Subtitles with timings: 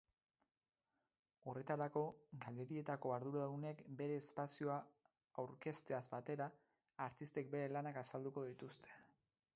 [1.51, 2.01] Horretarako,
[2.45, 4.79] galerietako arduradunek bere espazioa
[5.45, 6.51] aurkezteaz batera
[7.09, 9.01] artistek bere lanak azalduko dituzte.